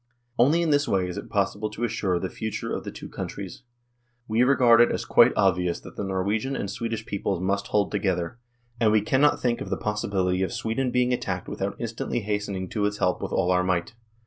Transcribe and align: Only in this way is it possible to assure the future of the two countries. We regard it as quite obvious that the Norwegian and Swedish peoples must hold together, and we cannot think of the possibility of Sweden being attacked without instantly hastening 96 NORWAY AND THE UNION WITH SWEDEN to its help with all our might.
Only 0.39 0.63
in 0.63 0.71
this 0.71 0.87
way 0.87 1.07
is 1.07 1.19
it 1.19 1.29
possible 1.29 1.69
to 1.69 1.83
assure 1.83 2.17
the 2.17 2.27
future 2.27 2.73
of 2.73 2.83
the 2.83 2.91
two 2.91 3.07
countries. 3.07 3.61
We 4.27 4.41
regard 4.41 4.81
it 4.81 4.91
as 4.91 5.05
quite 5.05 5.31
obvious 5.35 5.79
that 5.81 5.95
the 5.95 6.03
Norwegian 6.03 6.55
and 6.55 6.71
Swedish 6.71 7.05
peoples 7.05 7.39
must 7.39 7.67
hold 7.67 7.91
together, 7.91 8.39
and 8.79 8.91
we 8.91 9.01
cannot 9.01 9.39
think 9.39 9.61
of 9.61 9.69
the 9.69 9.77
possibility 9.77 10.41
of 10.41 10.53
Sweden 10.53 10.89
being 10.89 11.13
attacked 11.13 11.47
without 11.47 11.79
instantly 11.79 12.21
hastening 12.21 12.63
96 12.63 12.75
NORWAY 12.75 12.79
AND 12.79 12.79
THE 12.79 12.79
UNION 12.79 12.81
WITH 12.81 12.81
SWEDEN 12.81 12.81
to 12.81 12.85
its 12.87 12.97
help 12.97 13.21
with 13.21 13.31
all 13.31 13.51
our 13.51 13.63
might. 13.63 13.93